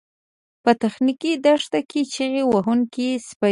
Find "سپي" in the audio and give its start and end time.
3.27-3.49